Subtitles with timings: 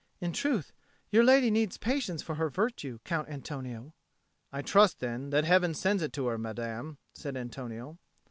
[0.19, 0.73] In truth,
[1.11, 3.93] your lady needs patience for her virtue, Count Antonio!"
[4.51, 7.99] "I trust, then, that Heaven sends it to her, madame," said Antonio.